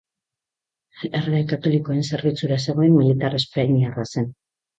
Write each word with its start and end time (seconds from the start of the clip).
Errege 1.19 1.41
Katolikoen 1.51 2.01
zerbitzura 2.07 2.59
zegoen 2.67 2.97
militar 2.97 3.37
espainiarra 3.43 4.09
zen. 4.09 4.29